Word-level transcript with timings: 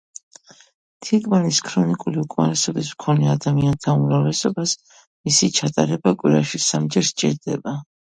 თირკმელის 1.07 1.57
ქრონიკული 1.65 2.17
უკმარისობის 2.21 2.89
მქონე 2.93 3.29
ადამიანთა 3.33 3.95
უმრავლესობას 3.99 4.73
მისი 5.29 5.51
ჩატარება 5.59 6.15
კვირაში 6.23 6.61
სამჯერ 6.69 7.07
სჭირდება. 7.11 7.75